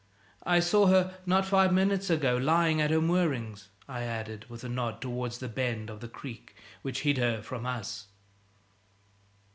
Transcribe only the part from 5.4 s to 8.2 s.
bend of the creek which hid her from us.